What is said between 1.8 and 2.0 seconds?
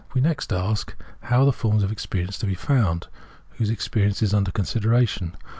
of